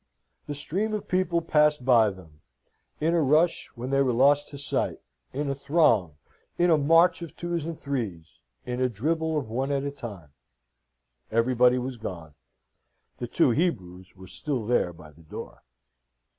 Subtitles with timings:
[0.47, 2.41] The stream of people passed by them
[2.99, 4.99] in a rush, when they were lost to sight,
[5.31, 6.15] in a throng
[6.57, 10.29] in a march of twos and threes in a dribble of one at a time.
[11.31, 12.33] Everybody was gone.
[13.19, 15.61] The two Hebrews were still there by the door.